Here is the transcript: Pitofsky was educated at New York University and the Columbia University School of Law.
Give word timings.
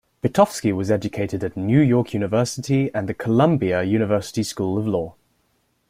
Pitofsky 0.23 0.73
was 0.73 0.89
educated 0.89 1.43
at 1.43 1.55
New 1.55 1.79
York 1.79 2.11
University 2.15 2.89
and 2.91 3.07
the 3.07 3.13
Columbia 3.13 3.83
University 3.83 4.41
School 4.41 4.79
of 4.79 4.87
Law. 4.87 5.13